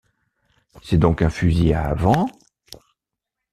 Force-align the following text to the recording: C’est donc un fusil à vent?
C’est 0.81 0.97
donc 0.97 1.21
un 1.21 1.29
fusil 1.29 1.73
à 1.75 1.93
vent? 1.93 2.25